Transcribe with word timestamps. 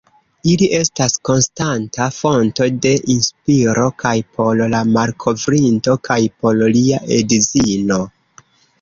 Ili 0.51 0.69
estas 0.77 1.17
konstanta 1.29 2.07
fonto 2.15 2.67
de 2.87 2.95
inspiro 3.17 3.85
kaj 4.07 4.15
por 4.41 4.65
la 4.75 4.83
malkovrinto 4.99 5.99
kaj 6.11 6.21
por 6.43 6.67
lia 6.77 7.07
edzino. 7.23 8.05